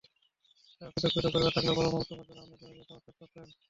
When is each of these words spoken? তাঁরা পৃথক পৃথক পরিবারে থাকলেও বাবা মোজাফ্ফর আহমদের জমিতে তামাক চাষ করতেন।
তাঁরা 0.71 0.91
পৃথক 0.93 1.11
পৃথক 1.15 1.31
পরিবারে 1.33 1.55
থাকলেও 1.55 1.77
বাবা 1.77 1.89
মোজাফ্ফর 1.93 2.37
আহমদের 2.39 2.57
জমিতে 2.61 2.83
তামাক 2.87 3.03
চাষ 3.05 3.15
করতেন। 3.19 3.45